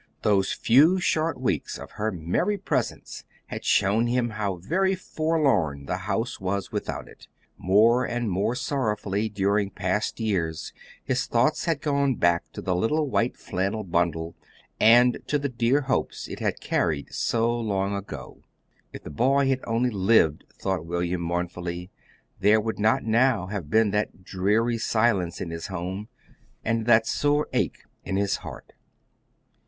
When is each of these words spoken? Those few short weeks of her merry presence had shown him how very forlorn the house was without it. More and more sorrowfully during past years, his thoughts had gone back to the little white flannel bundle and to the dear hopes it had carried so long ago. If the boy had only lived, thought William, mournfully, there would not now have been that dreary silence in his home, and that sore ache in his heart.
Those 0.23 0.51
few 0.51 0.99
short 0.99 1.39
weeks 1.39 1.77
of 1.77 1.91
her 1.91 2.11
merry 2.11 2.57
presence 2.57 3.23
had 3.49 3.63
shown 3.63 4.07
him 4.07 4.31
how 4.31 4.55
very 4.55 4.95
forlorn 4.95 5.85
the 5.85 5.95
house 6.09 6.39
was 6.39 6.71
without 6.71 7.07
it. 7.07 7.27
More 7.55 8.03
and 8.03 8.27
more 8.27 8.55
sorrowfully 8.55 9.29
during 9.29 9.69
past 9.69 10.19
years, 10.19 10.73
his 11.03 11.27
thoughts 11.27 11.65
had 11.65 11.81
gone 11.83 12.15
back 12.15 12.45
to 12.53 12.63
the 12.63 12.75
little 12.75 13.11
white 13.11 13.37
flannel 13.37 13.83
bundle 13.83 14.33
and 14.79 15.19
to 15.27 15.37
the 15.37 15.49
dear 15.49 15.81
hopes 15.81 16.27
it 16.27 16.39
had 16.39 16.59
carried 16.59 17.13
so 17.13 17.55
long 17.59 17.93
ago. 17.95 18.41
If 18.91 19.03
the 19.03 19.11
boy 19.11 19.49
had 19.49 19.59
only 19.67 19.91
lived, 19.91 20.45
thought 20.57 20.83
William, 20.83 21.21
mournfully, 21.21 21.91
there 22.39 22.59
would 22.59 22.79
not 22.79 23.03
now 23.03 23.45
have 23.51 23.69
been 23.69 23.91
that 23.91 24.23
dreary 24.23 24.79
silence 24.79 25.39
in 25.39 25.51
his 25.51 25.67
home, 25.67 26.07
and 26.65 26.87
that 26.87 27.05
sore 27.05 27.47
ache 27.53 27.83
in 28.03 28.15
his 28.15 28.37
heart. 28.37 28.73